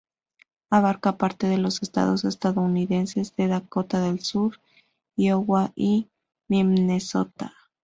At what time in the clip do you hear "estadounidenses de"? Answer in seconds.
2.25-3.47